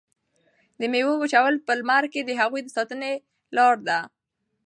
[0.79, 3.13] د میوو وچول په لمر کې د هغوی د ساتنې
[3.55, 3.99] لاره ده.